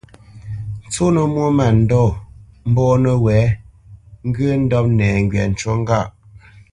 [0.85, 2.05] Ntsónə́ mwô mândɔ̂
[2.69, 3.41] mbɔ̂ nəwɛ̌,
[4.27, 6.07] ŋgyə̂ ndɔ́p nɛŋgywa ncú ŋgâʼ.